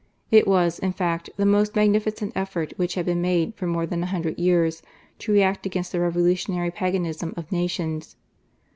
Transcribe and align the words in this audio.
It 0.31 0.47
was, 0.47 0.79
in 0.79 0.93
fact, 0.93 1.29
the 1.37 1.45
most 1.45 1.75
magnificent 1.75 2.33
effort 2.35 2.73
which 2.75 2.95
had 2.95 3.05
been 3.05 3.21
made 3.21 3.53
for 3.53 3.67
more 3.67 3.85
than 3.85 4.01
a 4.01 4.07
hundred 4.07 4.39
years 4.39 4.81
to 5.19 5.31
react 5.31 5.67
against 5.67 5.91
the 5.91 5.99
revolutionary 5.99 6.71
paganism 6.71 7.35
of 7.37 7.51
nations. 7.51 8.15